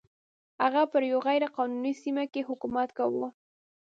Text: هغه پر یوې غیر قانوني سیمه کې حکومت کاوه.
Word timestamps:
هغه 0.63 0.81
پر 0.91 1.01
یوې 1.11 1.21
غیر 1.27 1.43
قانوني 1.55 1.93
سیمه 2.03 2.23
کې 2.33 2.47
حکومت 2.49 2.89
کاوه. 2.97 3.27